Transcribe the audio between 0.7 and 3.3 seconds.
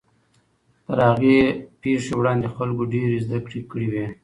تر هغې پیښې وړاندې خلکو ډېرې